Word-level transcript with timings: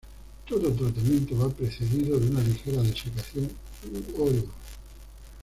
Todo 0.47 0.71
tratamiento 0.73 1.37
va 1.37 1.49
precedido 1.53 2.19
de 2.19 2.27
una 2.31 2.41
ligera 2.41 2.81
desecación 2.81 3.51
u 4.17 4.23
oreo. 4.23 4.45